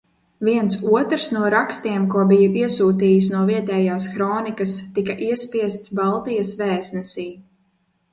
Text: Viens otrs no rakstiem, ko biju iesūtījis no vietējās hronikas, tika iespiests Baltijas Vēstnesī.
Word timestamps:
Viens 0.45 0.75
otrs 0.99 1.25
no 1.33 1.49
rakstiem, 1.53 2.07
ko 2.13 2.23
biju 2.31 2.47
iesūtījis 2.61 3.27
no 3.33 3.41
vietējās 3.49 4.07
hronikas, 4.13 4.73
tika 4.97 5.17
iespiests 5.27 5.93
Baltijas 6.01 6.55
Vēstnesī. 6.63 7.27